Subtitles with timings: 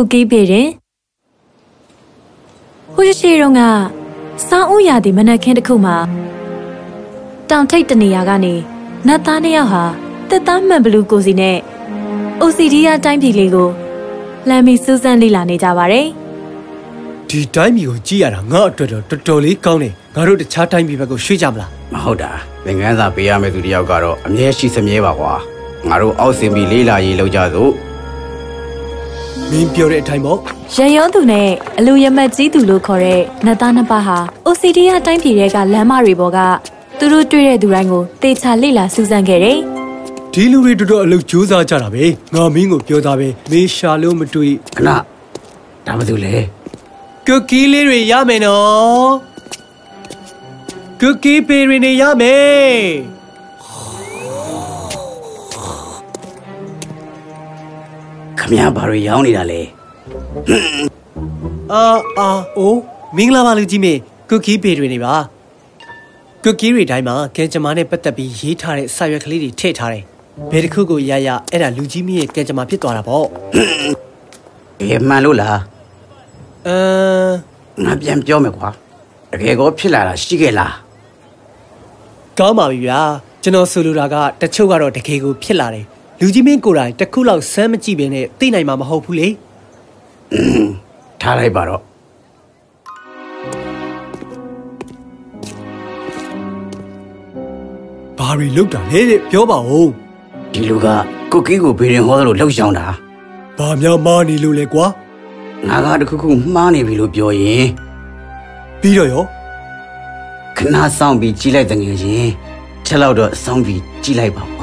[0.00, 0.68] ကုကီးပေရင်
[2.94, 3.60] ဟိုရှိတုန်းက
[4.48, 5.96] စောင်းဥရာဒီမနက်ခင်းတစ်ခုမှာ
[7.50, 8.54] တောင်ထိပ်တနေရာကနေ
[9.06, 9.84] နတ်သားနှစ်ယောက်ဟာ
[10.28, 11.58] တက်သားမှန်ဘလူးကိုစီနဲ့
[12.40, 13.68] OCD ရတိုင်းပြည်လေးကို
[14.48, 16.06] လမ်းမီစူးစမ်းလေ့လာနေကြပါတယ်။
[17.28, 22.30] ဒီတိုင်းပြည်ကိုကြည့်ရတာငါ့အတွက်တော့တော်တော်လေးကောင်းတယ်။ငါတို့တခြားတိုင်းပြည်ဘက်ကိုရွှေ့ကြမလား။မဟုတ်တာ။
[22.64, 25.32] သင်ခန်းစာပေးရမယ့်သူတယောက်ကတော့အမြဲရှိစမြဲပါကွာ။
[25.88, 27.72] ငါတို့အောက်စင်ပြီးလေးလာရေးလောက်ကြစို့
[29.50, 30.38] မင်းပြောတဲ့အတိုင်းပေါ့
[30.74, 31.48] ရန်ရုံးသူနဲ့
[31.78, 36.38] အလူရမတ်ကြီးသူလို့ခေါ်တဲ့နတ်သားနှစ်ပါးဟာ OCD ရတိုင်းပြည်တွေကလမ်းမတွေပေါ်က
[36.98, 39.58] သူတို့တွေ့တဲ့သူတိုင်းကိုတေချာလေ့လာစူးစမ်းခဲ့တယ်။
[40.32, 44.88] ဒီလူတွေတော်တော်အလုပ်ကြိုးစားကြတာပဲ။ငါမင်းကိုပြောသားပဲ။မေရှာလို့မတွေ့ခဏ
[45.86, 46.34] ဒါမှသူလေ။
[47.26, 49.08] ကုကီးလေးတွေရမယ်နော်။
[51.00, 52.78] ကုကီးပေတွေနေရမယ်။
[58.48, 59.60] ခမရဘာတွေရောင်းနေတာလဲ
[61.72, 61.82] အာ
[62.18, 62.80] အာအိုး
[63.16, 63.92] မင်္ဂလာပါလူကြီးမေ
[64.30, 65.14] ကုကီးပေတွေနေပါ
[66.44, 70.04] ကုကီးတွေတိုင်းမှာကဲကြမ္မာနဲ့ပတ်သက်ပြီးရေးထားတဲ့စာရွက်ကလေးတွေထည့်ထားတယ်
[70.50, 73.24] ဘယ်တစ်ခုကိုရရအဲ့ဒါလူကြီးမရဲ့ကဲကြမ္မာဖြစ်သွားတာပေါ့
[74.80, 75.58] ဘယ်မှန်လို့လား
[76.66, 77.32] အမ်
[77.84, 78.68] ငါပြန်ပြောမယ်ကွာ
[79.32, 80.74] တကယ်ကောဖြစ်လာတာရှိခဲ့လား
[82.38, 83.00] ကောင်းပါပြီဗျာ
[83.42, 85.86] ကျွန်တော်ဆိုလိုတာကတချို့ကတော့တကယ်ကိုဖြစ်လာတယ်
[86.20, 89.28] လူကြီးမင်းကိုယ်တိုင်တစ်ခုလောက်စမ်းမကြည့်ဘဲနဲ့သိနိုင်မှာမဟုတ်ဘူးလေ
[91.20, 91.82] ထားလိုက်ပါတော့
[98.18, 99.90] ဘာတွေလောက်တာလဲတဲ့ပြောပါဦး
[100.52, 100.86] ဒီလူက
[101.32, 102.86] ကုတ်ကီးကိုဘေးရင်ဟောလို့လှုပ်ဆောင်တာ
[103.58, 104.86] ဘာများမားနေလို့လဲကွာ
[105.68, 107.66] ငါကတခုခုမှားနေပြီလို့ပြောရင်
[108.80, 109.24] ပြီးတော့ရော
[110.56, 112.32] ခဏဆောင်ပြီးကြီးလိုက်တဲ့ငယ်ချင်း
[112.86, 114.57] ချက်လောက်တော့စောင်းပြီးကြီးလိုက်ပါ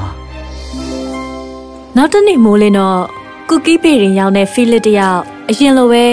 [1.98, 3.02] နောက်တနေ့မိုးလင်းတော့
[3.50, 6.06] ကုကီးပေရင်ရောက်တဲ့ဖီလစ်တယောက်အရင်လိုပဲ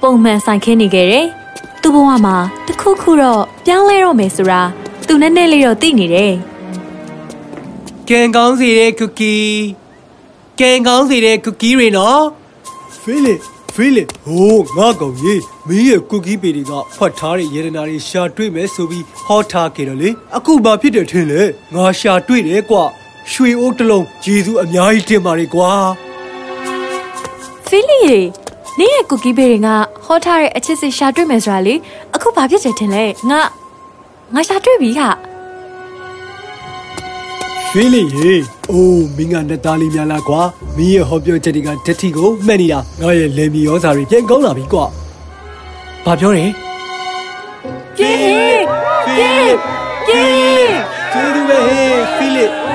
[0.00, 1.26] ပုံမှန်ဆိုင်ခင်းနေခဲ့တယ်။
[1.82, 4.62] သူ့ဘဝမှာတခုခုတော့ပြောင်းလဲတော့မယ်ဆိုတာ
[5.06, 6.32] သူနဲ့နဲ့လေးတော့သိနေတယ်။
[8.08, 9.56] ကင်ကောင်းစီတဲ့ကုကီး
[10.60, 12.22] ကင်ကောင်းစီတဲ့ကုကီးတွေနော်
[13.02, 13.40] ဖီလစ်
[13.74, 21.42] ဖီလစ်ဟိုးငါကောင်ကြီးမင်းရဲ့ကုကီးပေတွေကဖတ်ထားတဲ့ရေဒနာတွေရှာတွေ့မယ်ဆိုပြီးဟောထားခဲ့တော့လေအခုဘာဖြစ်တယ်ထင်လဲ
[21.74, 22.84] ငါရှာတွေ့တယ်ကွာ
[23.32, 25.70] ရွှေအိုးတစ်လုံးဂျေစုအများကြီးတင်ပါလေကွာ
[27.66, 28.18] ဖီလီရေ
[28.78, 29.68] နင်းရဲ့ကူကီးဘေးတွေက
[30.04, 31.74] ဟောထားတဲ့အချစ်စစ်ရှာတွေ့မယ်ဆိုတာလေ
[32.14, 33.40] အခုဘာဖြစ်ချင်တင်လဲငါ
[34.34, 35.08] ငါရှာတွေ့ပြီဟာ
[37.70, 38.34] ဖီလီရေ
[38.70, 40.40] အိုးမင်းကနှစ်သားလေးများလားကွာ
[40.76, 44.84] မင်းရဲ့ဟောပြောချက်တွေကဓတိကိုမှတ်နေတာငါရဲ့လေမီရောစာတွေပြန်ကောင်းလာပြီကွာ
[46.04, 46.50] ဘာပြောတယ်
[47.96, 48.62] ပြေး
[49.06, 49.54] ပြေး
[50.06, 50.74] ပြေး
[51.12, 51.58] ကျေးဇူးပဲ
[52.16, 52.65] ဖီလီ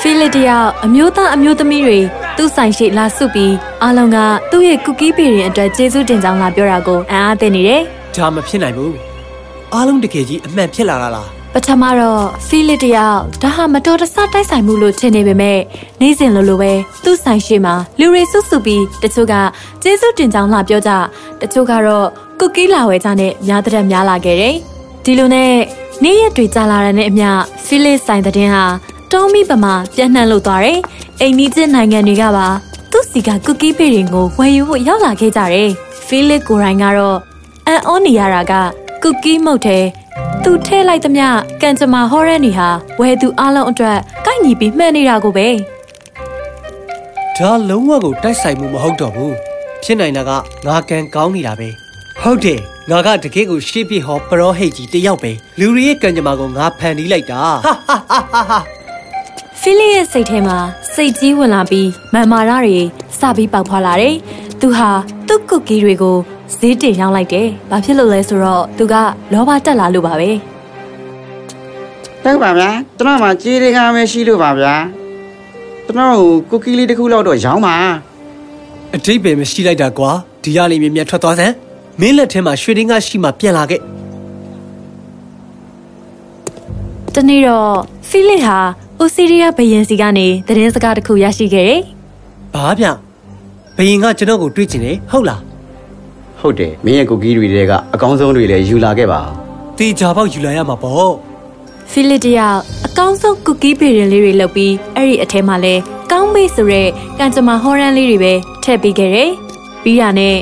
[0.00, 1.98] ဖီလစ်တယောက်အမျိုးသားအမျိုးသမီးတွေ
[2.36, 4.18] သူ့ဆိုင်ရှိလာစုပြီးအားလုံးက
[4.50, 7.82] သူ့ရဲ့ကူကီးပေရင်အတွက်ကျေးဇူးတင်ကြောင်းလာပြောတာကိုအံ့အားသင့်နေတယ်။
[8.14, 8.92] ဒါမဖြစ်နိုင်ဘူး။
[9.74, 15.58] အားလုံးတကယ်ကြီးအမှန်ဖြစ်လာတာလား။ပထမတော့ဖီလစ်တယောက်ဒါဟာမတော်တဆတိုက်ဆိုင်မှုလို့ထင်နေပေမဲ့
[16.00, 16.72] နေ့စဉ်လိုလိုပဲ
[17.04, 19.34] သူ့ဆိုင်ရှိမှာလူတွေစုစုပြီးတချို့က
[19.82, 20.90] ကျေးဇူးတင်ကြောင်းလာပြောကြ
[21.40, 22.06] တချို့ကတော့
[22.40, 24.54] ကူကီးလာဝဲကြနဲ့များတဲ့များလာခဲ့တယ်။
[25.04, 25.50] ဒီလိုနဲ့
[26.04, 27.28] နေ့ရက်တွေကြာလာတဲ့နဲ့အမျှ
[27.66, 28.64] ဖီလစ်ဆိုင်တဲ့ဟာ
[29.12, 30.78] တောမီပမာပြန့်နှံ့လို့သွားတယ်။
[31.20, 32.46] အိမ်နီးချင်းနိုင်ငံတွေကပါ
[32.90, 35.70] သူ့စီကကူကီးပေတွေကိုဝယ်ယူဖို့ရောက်လာခဲ့ကြတယ်။
[36.06, 37.18] ဖီလစ်ကိုရိုင်းကတော့
[37.66, 38.52] အန်အောနေရတာက
[39.02, 39.84] ကူကီးမုတ်တဲ့
[40.42, 41.26] သူထဲလိုက်သမျှ
[41.60, 42.68] ကန်ချမာဟောရန်နေဟာ
[43.00, 45.48] ဝယ်သူအလုံးအတွက်ကိုက်ညီပြီးမှန်နေတာကိုပဲ
[47.36, 49.34] ဒါလုံးဝကိုတိုက်ဆိုင်မှုမဟုတ်တော့ဘူး
[49.82, 50.30] ဖြစ်နိုင်တာက
[50.66, 51.68] ငါကန်ကောင်းနေတာပဲ
[52.22, 52.60] ဟုတ်တယ်
[52.90, 57.96] ငါကတကယ့်ကိုရှေ့ပြဟောပရောဟိတ်ကြီးတယောက်ပဲလူတွေရဲ့ကံကြမ္မာကိုငါဖန်တီးလိုက်တာဟာဟာ
[58.32, 58.58] ဟာဟာ
[59.60, 60.58] ဖီလီရဲ့စိတ်ထဲမှာ
[60.94, 62.78] စိတ်ကြီးဝင်လာပြီးမန်မာရတွေ
[63.18, 64.14] စပြီးပေါက်ဖွာလာတယ်
[64.60, 64.90] သူဟာ
[65.28, 66.16] သူ့ကုကီးတွေကို
[66.58, 68.94] ဈေးတင်ရောင်းလိုက်တယ်ဘာဖြစ်လို့လဲဆိုတော့သူက
[69.32, 70.30] လောဘတက်လာလို့ပါပဲ
[72.22, 74.74] ဟုတ်ပါဗျာကျွန်တော်မှကြေးတွေကမရှိလို့ပါဗျာ
[75.84, 76.16] ကျွန်တော်
[76.50, 77.76] ကုကီးလေးတစ်ခုလောက်တော့ရောင်းပါ
[78.94, 80.10] အတိတ်ပဲမရှိလိုက်တာကွာ
[80.42, 81.67] ဒီရလေးမြမြထွက်သွားစမ်း
[82.00, 83.80] မင်းလက်ထဲမှာရွှေတင်းကရှိမှပြန်လာခဲ့
[87.14, 87.72] တနေ့တော့
[88.08, 88.58] ဖီလစ်ဟာ
[88.98, 91.80] အိုစီရီးယားဘယင်စီကနေသတင်းစကားတစ်ခုရရှိခဲ့တယ်။
[92.54, 92.86] ဘာဗျ
[93.76, 95.40] ဘယင်ကကျွန်တော်ကိုတွေ့ချင်တယ်ဟုတ်လား
[96.40, 99.20] ဟုတ်တယ်မင်းရဲ့ကိုကီးတွေတဲကအကောင်းဆုံးတွေလည်းယူလာခဲ့ပါ
[99.78, 101.12] တေချာပေါက်ယူလာရမှာပေါ့
[101.90, 105.74] ဖီလစ်တယောက်အကောင်းဆုံးကူကီးပေရင်လေးတွေလုပ်ပြီးအဲ့ဒီအထဲမှာလဲ
[106.12, 109.30] ကောင်းမေးဆိုတဲ့ကန်ချမာဟော်ရန်လေးတွေပဲထည့်ပေးခဲ့တယ်။
[109.82, 110.36] ပြီးရနဲ့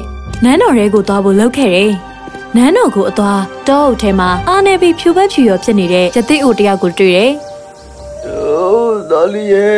[0.44, 1.92] နန်းတော်ရဲကိုသွားဖို့လုပ်ခဲ့တယ်။
[2.56, 7.30] နန်းတော်ကိုအသွားတောအုပ်ထဲမှာအားနေပြီးဖြူဘက်ဖြူရောဖြစ်နေတဲ့ရသိအိုတယောက်ကိုတွေ့တယ်။
[8.26, 9.76] အိုးဒါလီရဲ့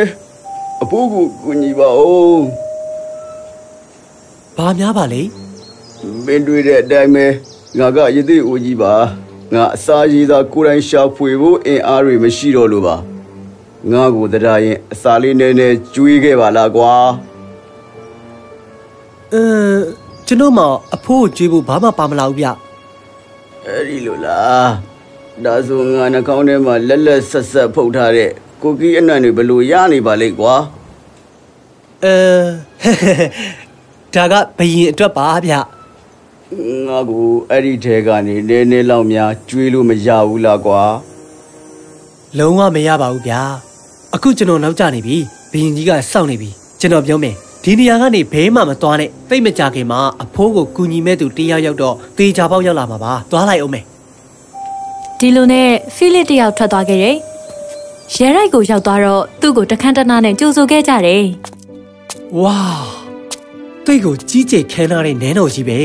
[0.81, 2.43] အဖိုးကိုကူညီပါဦး
[4.57, 5.21] ဘာများပါလဲ
[6.25, 7.25] မင်းတွေ့တဲ့အတိုင်းပဲ
[7.77, 8.93] ငါကရသေးဦးကြီးပါ
[9.53, 12.95] ငါအစာရည်သာကိုယ်တိုင်ရှာဖွေဖို့အင်အားတွေမရှိတော့လို့ပါ
[13.91, 16.93] ငါကိုတရားရင်အစာလေးနည်းနည်းကျွေးခဲ့ပါလားကွာ
[19.33, 20.65] အမ် ကျွန်တော်မှ
[20.95, 22.47] အဖိုးကိုကြွေးဖို့ဘာမှပါမလာဘူးဗျ
[23.65, 24.69] အဲ့ဒီလိုလား
[25.43, 28.29] ဒါဆိုငါနှာခေါင်းထဲမှာလက်လက်ဆက်ဆက်ဖုတ်ထားတဲ့
[28.61, 30.55] ကိုကီအနံ့တွေဘလို့ရနေပါလိမ့်ကွာ
[32.03, 32.15] အဲ
[34.13, 35.53] ဒါကဘယင်အတွက်ပါဗျ
[36.87, 40.81] ငါကိုအဲ့ဒီထဲကနေနည်းနည်းလောက်များကျွေးလို့မရဘူးလားကွာ
[42.37, 43.41] လုံးဝမရပါဘူးဗျာ
[44.15, 45.17] အခုကျွန်တော်နောက်ကျနေပြီ
[45.51, 46.49] ဘယင်ကြီးကစောင့်နေပြီ
[46.79, 53.83] ကျွန်တော်ပြောမယ် ဒီနေရာကနေဘဲမှမသွားနဲ့တိတ်မကြခင်မှာအဖိုးကိုကူညီမဲ့သူတယောက်ရောက်တော့တေချာပေါက်ရောက်လာမှာပါသွားလိုက်အောင်မယ်
[55.19, 57.15] ဒီလိုနဲ့ဖိလစ်တယောက်ထွက်သွားခဲ့တယ်
[58.15, 61.23] ရဲရိုက်ကိုရောက်သွားတော့သူ့ကိုတခန်းတနာနဲ့ကြိုဆိုခဲ့ကြတယ်
[62.41, 62.57] ဝါ
[63.85, 65.79] တိတ်ကိုကြီးကျယ်ခဲနာတဲ့နန်းတော်ကြီးပဲ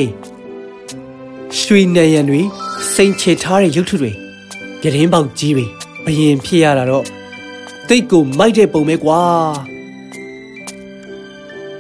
[1.59, 2.41] ရွှေနံရံတွေ
[2.94, 4.12] စိန်ချေထားတဲ့ရုပ်ထုတွေ
[4.81, 5.67] ပြတင်းပေါက်ကြီးတွေ
[6.05, 7.05] ဘယင်ဖြစ်ရတာတော့
[7.88, 9.20] တိတ်ကိုမိုက်တဲ့ပုံပဲကွာ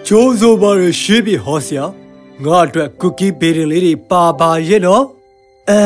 [0.08, 1.84] ကျိုးစိုးပါရရှိပြီဟောဆရာ
[2.44, 5.04] ငါအတွက်ကူကီဘေးရင်လေးတွေပါပါရဲ့နော်
[5.70, 5.80] အဲ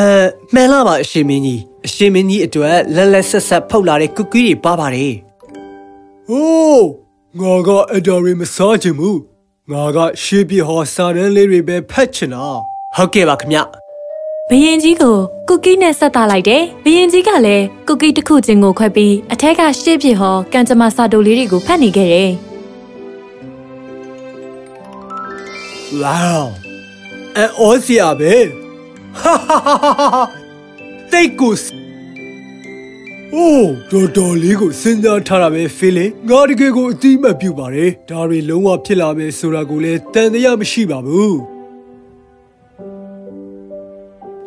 [0.53, 5.13] မှန်လားပါအရှင်မင်းကြီးအရှင်မင်းကြီးအတွက်လက်လက်ဆက်ဆက်ဖုတ်လာတဲ့ကူကီတွေပါပါတယ်
[6.29, 6.87] ဟိုး
[7.39, 9.19] ငါကအတော်ရီမစားချင်ဘူး
[9.71, 12.45] ငါကရှေးပြဟောစာရန်လေးတွေပဲဖတ်ချင်တာ
[12.95, 13.53] ဟုတ်ကဲ့ပါခမ
[14.49, 15.17] ဘယင်ကြီးကို
[15.49, 22.48] ကုကီနဲ့ဆက်တာလိုက်တယ်ဘယင်ကြီးကလည်းကုကီတစ်ခုချင်းကိုခွဲပြီးအထက်ကရှေ့ပြဟောကန်ကျမစာတိုလေးတွေကိုဖတ်နေခဲ့တယ်
[25.97, 26.37] ဝေါ
[27.37, 28.35] အဲအော်စီယာပဲ
[29.21, 30.23] ဟာဟာဟာဟာ
[31.11, 31.63] တိတ်ကိုစ
[33.33, 41.35] အိုးတော်တော်လေးကိုစဉ်းစားထားတာပဲဖေးလေငါတကယ်ကိုအတိမတ်ပြုပါတယ်ဒါတွေလုံးဝဖြစ်လာမယ်ဆိုတာကိုလည်းတန်တရားမရှိပါဘူး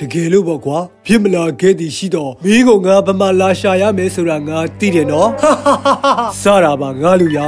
[0.03, 5.29] တကယ်လို့ပေါ့ကွာဖြစ်မလာခဲ့သည်ရှိတော့မင်းကငါဗမာလာရှာရမယ်ဆိုတာငါသိတယ်နော်
[6.41, 7.41] စတာပါငါလူရ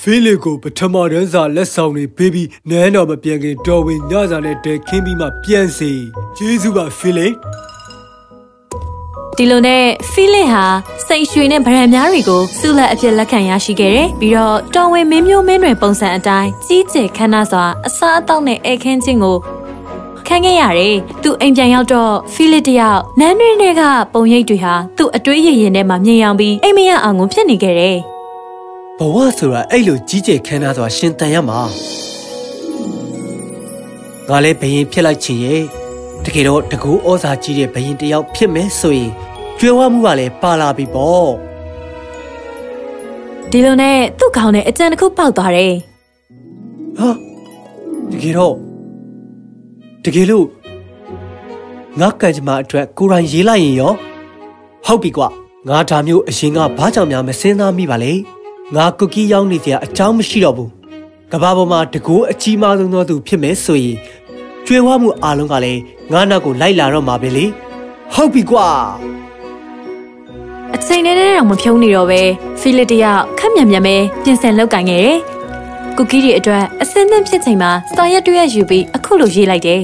[0.00, 5.90] ဖေးလေကိုပထမတန်းစာလက်ဆောင်တွေပေးပြီးနန်းတော်မပြန်ခင်တော်ဝင်ညစာနဲ့တဲခင်းပြီးမှပြန်စီ
[6.36, 7.28] ကျေးဇူးပါဖေးလေ
[9.36, 10.64] ဒီလိုနဲ့ဖိလစ်ဟာ
[11.06, 19.36] စိတ်ရွှေနဲ့ဗရန်များတွေကိုစုလက်အဖြစ်လက်ခံရရှိခဲ့တယ်ပြီးတော့တော်ဝင်မင်းမျိုးမင်းတွေပုံစံအတိုင်းကြီးကျယ်ခမ်းနားစွာအစားအသောက်နဲ့အဲခင်းခြင်းကို
[20.28, 23.82] ခံခဲ့ရတယ်။သူအိမ်ပြန်ရောက်တော့ဖိလစ်တယောက်နန်းတွင်းတွေက
[24.12, 27.96] ပုံရိပ်တွေဟာသူ့အတွေးရည်ရင်ထဲမှာမြင်ရောက်ပြီးအိမ်မရအောင်ကိုဖြစ်နေခဲ့တယ်
[28.98, 31.60] ဘဝဆိုတာအဲ့လိုကြီးကျယ်ခမ်းနားစွာရှင်တန်ရမှာ
[34.28, 35.62] ငါလည်းဘယင်ဖြစ်လိုက်ချင်ရဲ့
[36.24, 39.10] တကယ်တော့တကူဩဇာကြီးတဲ့ဘယင်တစ်ယောက်ဖြစ်မယ်ဆိုရင်
[39.58, 41.28] ကြွယ်ဝမှုကလည်းပါလာပြီပေါ့။
[43.50, 45.74] ဒီလိုနဲ့သူ့ခေါင်းထဲအကြံတစ်ခုပေါက်သွားတယ်
[46.98, 47.10] ဟာ
[48.10, 48.67] တကယ်တော့
[50.08, 50.46] တကယ်လို့
[52.00, 53.92] ငါကန်ချမအတွက်ကိုယ်တိုင်ရေးလိုက်ရင်ရော
[54.86, 55.28] ဟုတ်ပြီကွာ
[55.68, 58.12] ငါဒါမျိုးအရင်ကဘာကြောင့်များမစင်းသားမိပါလဲ
[58.74, 60.70] ငါကုကီရောက်နေစရာအကြောင်းမရှိတော့ဘူး
[61.32, 63.96] ကဘာပေါ်မှာတကူအကြီးမားဆုံးသောသူဖြစ်မယ်ဆိုရင်
[64.66, 65.80] ကျွေးဝမှုအားလုံးကလည်း
[66.12, 67.44] ငါနောက်ကိုလိုက်လာတော့မှာပဲလေ
[68.14, 68.68] ဟုတ်ပြီကွာ။
[70.74, 72.20] အချိန်နဲ့နဲ့တော့မဖြုံးနေတော့ပဲ
[72.60, 75.18] ဖိလစ်တယောက်ခက်မြန်မြန်ပဲပြင်ဆင်လောက်ကင်ခဲ့တယ်။
[76.00, 79.82] ကုကီးတွေအတွက်အစင်းသင်းဖြစ်ချိန်မှာစာရွက်တွေရယူပြီးအခုလိုရေးလိုက်တယ်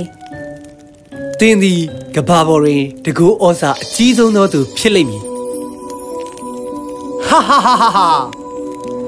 [1.41, 1.81] တင်းသည်
[2.15, 5.23] ကဘာပေါ်တွင်တကူဩဇာအကြီးဆုံးသောသူဖြစ်လိမ့်မည်
[7.27, 8.09] ဟာဟာဟာဟာဟာ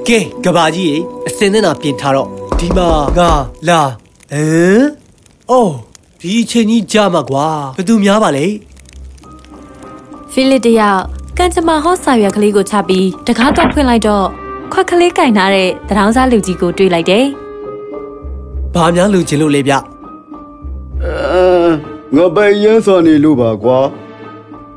[0.07, 0.97] ကဲကဘာကြီးရေ
[1.29, 2.29] အစင်းနဲ့တာပြင်ထားတော့
[2.59, 3.31] ဒီမှာငါ
[3.69, 4.85] လာဟမ်
[5.51, 5.73] အော်
[6.21, 8.47] ဒီအချိန်ကြီးကြာမှာကွာဘယ်သူများပါလဲ။
[10.33, 11.03] ဖိလစ်တယောက်
[11.39, 14.27] ကန်ချမာဟော့စာရွက်ကလေးကိုချပြီးတကားတော့ဖွင့်လိုက်တော့
[14.73, 17.25] ခွက်ကလေးကင်ထားတဲ့တရောင်းစားလူကြီးကိုတွေ့လိုက်တယ်
[18.75, 19.73] ဘာများလူချင်းလို့လဲဗျ
[21.03, 21.56] အဲ
[22.15, 23.79] ငါပဲရမ်းစော်နေလို့ပါကွာ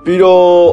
[0.04, 0.66] ပြီးတော့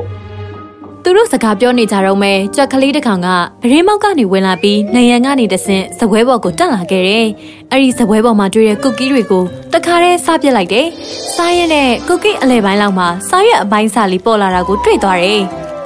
[1.02, 3.28] ။သူတို့စကားပြောနေကြတော့မဲကြွက်ကလေးတစ်ကောင်က
[3.62, 7.26] ဗရင်မောက်ကနေဝင်လာပြီးနေရန်ကနေတဆင့်စပွဲပေါ်ကိုတက်လာခဲ့တယ်။
[7.70, 10.86] အဲ့ဒီစပွဲပေါ်မှာတွေ့တဲ့ကုကီးတွေကိုတခါတည်းစားပစ်လိုက်တယ်။
[11.34, 15.42] စားရတဲ့ကုကီးအလဲပိုင်းလောက်မှာစားရွက်အပိုင်းစားလေးပေါ်လာတာကိုတွေ့သွားတယ်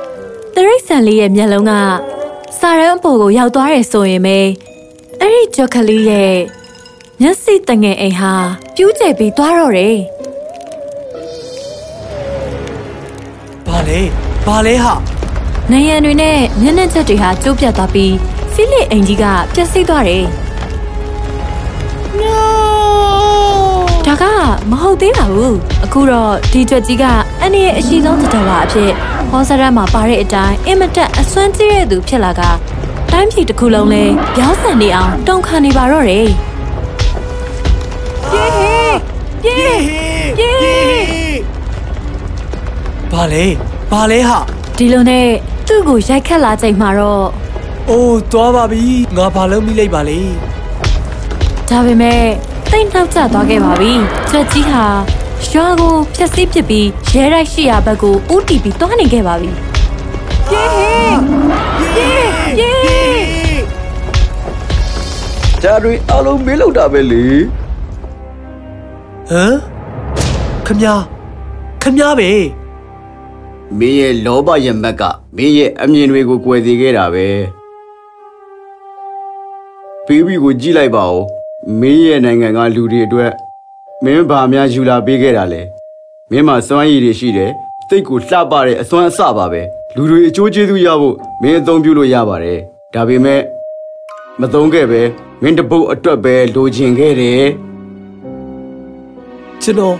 [0.54, 1.72] ။တရိတ်ဆန်လေးရဲ့မျက်လုံးက
[2.58, 4.38] စာရန်အပေါ်ကိုရောက်သွားတယ်ဆိုရင်ပဲ
[5.20, 6.36] အဲ့ဒီကြွက်ကလေးရဲ့
[7.20, 8.34] မျက်စိတငယ်အိမ်ဟာ
[8.74, 9.96] ပြူးကျယ်ပြီးသွားတော့တယ်
[13.88, 13.98] လဲ
[14.46, 14.94] ဘာလဲဟာ။
[15.70, 18.14] နေရန်တွေနဲ့မျက်နှာချက်တွေဟာကျိုးပြတ်သွားပြီး
[18.52, 20.24] ဖိလစ်အိမ်ကြီးကပျက်စီးသွားတယ်။
[22.20, 22.34] no
[24.06, 24.24] ဒါက
[24.70, 27.04] မဟုတ်သေးပါဘူးအခုတော့ဒီကြွက်ကြီးက
[27.40, 28.90] အန်ရဲ့အရှိဆုံးတတဝါအဖြစ်
[29.30, 32.42] ဟောစရတ်မှာပါတဲ့အတိုင်းအင်မတက်အစွမ်းကြီးတဲ့သူဖြစ်လာက
[33.12, 36.28] တိုင်းပြည်တစ်ခုလုံးလဲပြောင်းဆန်နေအောင်တုံခါနေပါတော့တယ်
[38.34, 38.44] ယေ
[39.42, 39.72] ပြေး
[40.38, 41.38] ပြေး
[43.12, 44.38] ဘာလဲ ဘာလဲဟာ
[44.78, 45.26] ဒီလိုနဲ့
[45.66, 47.26] သူ့ကိုရိုက်ခတ်လာချိန်မှာတော့
[47.90, 48.84] အိုးသွားပါပြီ
[49.16, 50.18] ငါဘာလုပ်မိလိုက်ပါလဲ
[51.68, 52.22] ဒါပေမဲ့
[52.70, 53.92] တိတ်နှောက်ကျသွားခဲ့ပါပြီ
[54.30, 54.84] ကြက်ကြီးဟာ
[55.52, 59.50] ရွာကိုဖျက်ဆီးပစ်ပြီးရဲတိုက်ရှိရာဘက်ကိုဥတီပြီးသွားနေခဲ့ပါပြီ
[60.50, 62.18] ပြေးပြေး
[62.58, 63.62] ပြေး
[65.62, 67.24] ဒါတွေအလုံးမေးလို့တာပဲလေ
[69.30, 69.56] ဟမ်
[70.66, 70.94] ခမညာ
[71.82, 72.30] ခမညာပဲ
[73.78, 75.02] မင်းရဲ့လောဘရဲ့မက်က
[75.36, 77.26] မင်းရဲ့အမြင်တွေကိုကွယ်စေခဲ့တာပဲ
[80.06, 81.22] ဘေဘီကိုကြည့်လိုက်ပါဦး
[81.80, 83.32] မင်းရဲ့နိုင်ငံကလူတွေအတွက်
[84.04, 85.62] မင်းဘာများယူလာပေးခဲ့တာလဲ
[86.30, 87.50] မင်းမှာစွမ်းရည်တွေရှိတယ်
[87.88, 89.62] တိတ်ကိုလှပတဲ့အစွမ်းအစပါပဲ
[89.94, 92.58] လူတွေအကျိုးကျေးဇူးရဖို့မင်းအသုံးပြုလို့ရပါတယ်
[92.94, 93.40] ဒါပေမဲ့
[94.40, 95.02] မသုံးခဲ့ပဲ
[95.42, 97.46] မင်းတပုတ်အတွက်ပဲလိုချင်ခဲ့တယ်
[99.62, 99.96] ကျွန်တော်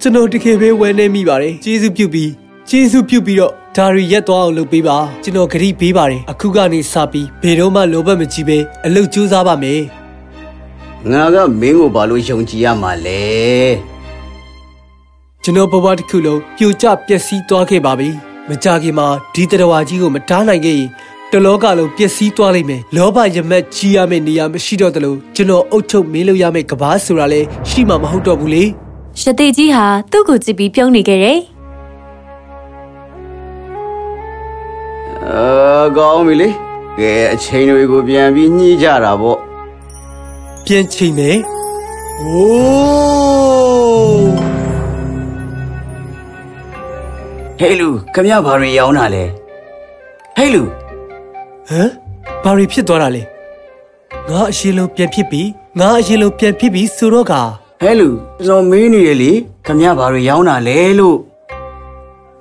[0.00, 2.30] ကျွန်တော်တကယ်ပဲဝယ်နေမိပါတယ်ကျေးဇူးပြုပြီး
[2.72, 9.80] ကျေးဇူးပြုပြီးတော့ဒါရီရက်သွားအောင်လုပ်ပေးပါကျွန်တော်ဂရိပေးပါတယ်အခုကနေစပြီးဘယ်တော့မှလောဘမကြီးပဲအလုပ်ကြိုးစားပါမယ်
[11.10, 13.22] ငါကမင်းကိုဘာလို့ယုံကြည်ရမှာလဲ
[15.42, 18.08] ကျွန်တော်ဘဝတစ်ခုလုံးပြိုကျပျက်စီးသွားခဲ့ပါပြီ
[18.48, 20.88] မကြခင်မှာဒီတရဝါကြီးကိုမတားနိုင်ခဲ့ရင်
[21.32, 28.64] တလောကလုံးပျက်စီးသွားလိမ့်မယ်လောဘရမက်ကြီးရမယ့်နေရာမရှိတော့သလိုကျွန်တော်အုတ်ချုပ်မင်းလို့ရမယ့်ကဘာဆိုတာလဲရှိမှမဟုတ်တော့ဘူးလေ
[29.20, 31.40] ရှတိကြီးဟာသူ့ကိုကြည့်ပြီးပြုံးနေခဲ့တယ်
[35.32, 36.48] အာကောင်းပြီလေ
[36.98, 39.38] ကဲအချိန်တွေကိုပြန်ပြီးညှိကြတာပေါ့
[40.64, 41.38] ပြန်ချိန်မယ်
[42.18, 42.44] โอ้
[47.58, 49.24] ဟေးလူခမရဘာတွေရောင်းတာလဲ
[50.36, 50.62] ဟေးလူ
[51.68, 51.90] ဟမ်
[52.42, 53.22] ဘာတွေဖြစ်သွားတာလဲ
[54.28, 55.42] ငါအရှင်လုံးပြန်ဖြစ်ပြီ
[55.78, 57.34] ငါအရှင်လုံးပြန်ဖြစ်ပြီဆိုတော့က
[57.80, 58.08] ဟဲလူ
[58.46, 59.32] ကျွန်တော်မေးနေရလေ
[59.66, 61.18] ခမရဘာတွေရောင်းတာလဲလို့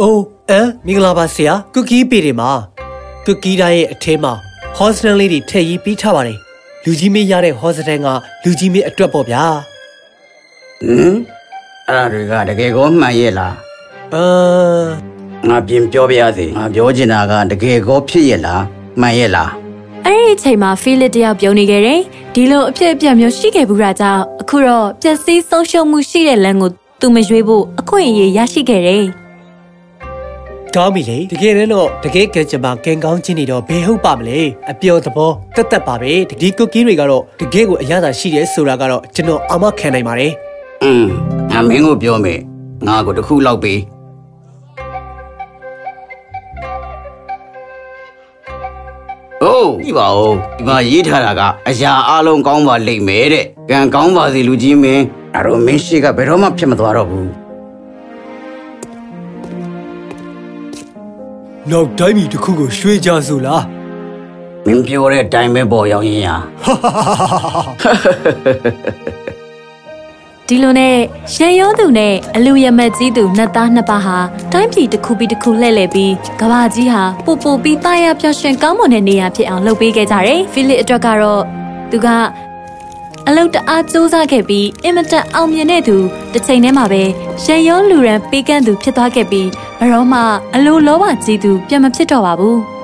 [0.01, 2.37] အိုးအမ်မင်္ဂလာပါဆရာကုကီးပေတယ်
[3.29, 4.33] မှာကုကီးတိုင်းရဲ့အထဲမှာ
[4.77, 6.37] ဟော့စတန်လေးတွေထည့်ရေးပြီးထားပါတယ်
[6.83, 8.07] လူကြီးမင်းရတဲ့ဟော့စတန်က
[8.43, 9.43] လူကြီးမင်းအတွက်ပေါ့ဗျာ
[10.81, 11.17] ဟမ်
[11.87, 13.55] အဲ့ဒါတွေကတကယ်ကောမှန်ရဲ့လား
[14.13, 14.25] အာ
[15.47, 18.63] ငါပြင်ပြောပြရစီငါပြောချင်တာကတကယ်ကောဖြစ်ရဲ့လား
[19.01, 19.49] မှန်ရဲ့လား
[20.05, 22.01] အဲ့ဒီအချိန်မှာဖိလစ်တယောက်ပြုံးနေခဲ့တယ်
[22.33, 26.69] ဒီလိုအဖြစ်အပျက်မျိုးရှိခဲ့ဘူးတာကြောင့်အခုတော့ပျက်စီးဆုံးရှုံးမှုရှိတဲ့လမ်းကို
[26.99, 29.05] သူမရွေးဖို့အခွင့်အရေးရရှိခဲ့တယ်
[30.75, 34.39] ကောင်းပြီလေတကယ်တော့တကယ်ကကြမှာကင်ကောင်းချင်းနေတော့ဘယ်ဟုတ်ပါမလဲ
[34.71, 40.31] အပျော်သဘောတက်တက်ပါပဲဒီကုကီးတွေကတော့တကယ်ကိုအရသာရှိတယ်ဆိုတာကတော့ကျွန်တော်အာမခံနိုင်ပါတယ်
[40.83, 41.05] อืม
[41.51, 42.39] ငါမင်းကိုပြောမယ်
[42.87, 43.79] ငါကိုတစ်ခုလောက်ပေး
[49.43, 55.03] အိုးဒီပါဦးဒီမှာရေးထားတာကအရာအလုံးကောင်းပါလိမ့်မယ်တဲ့ကံကောင်းပါစေလူကြီးမင်း
[55.35, 57.48] အဲ့တော့မင်းရှိကဘယ်တော့မှဖြစ်မသွားတော့ဘူး
[61.71, 63.63] နောက်တိုင်းပြည်တစ်ခုကိုရွှေ့ကြဆိုလား
[64.65, 66.35] မင်းပြောတဲ့အတိုင်းပဲပေါ်ရောက်ရင်ဟာ
[70.47, 70.95] ဒီလိုနဲ့
[71.35, 74.17] ရန်ရောသူနဲ့အလူရမက်ကြီးသူနှစ်သားနှစ်ပါးဟာ
[74.51, 81.43] တိုင်းပြည်တစ်ခုပြီးတစ်ခုလှည့်လည်ပြီးကဘာကြီးဟာပူပူပြီးတာယာပျော်ရွှင်ကောင်းမွန်တဲ့နေရာဖြစ်အောင်လုပ်ပေးခဲ့ကြတယ်ဖိလစ်အတွက်ကတော့
[81.91, 82.07] သူက
[83.31, 85.95] အလုတ်တအားစူးစမ်းခဲ့ပြီးအင်မတန်အောင်မြင်တဲ့သူ
[86.33, 87.03] တစ်ချိန်တည်းမှာပဲ
[87.43, 89.47] ရန်ရောလူရန်ပေးကန့်သူဖြစ်သွားခဲ့ပြီး
[89.79, 90.19] ဘယ်တော့မှ
[90.55, 92.78] အလိုလောဘကြီးသူပြန်မဖြစ်တော့ပါဘူး